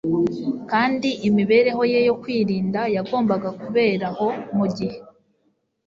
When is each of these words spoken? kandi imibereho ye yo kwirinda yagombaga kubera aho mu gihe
kandi 0.71 1.09
imibereho 1.27 1.81
ye 1.91 1.99
yo 2.07 2.15
kwirinda 2.21 2.81
yagombaga 2.95 3.49
kubera 3.61 4.07
aho 4.11 4.27
mu 4.57 4.65
gihe 4.75 4.97